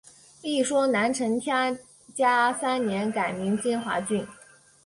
[0.41, 1.77] 一说南陈天
[2.15, 4.27] 嘉三年改名金华郡。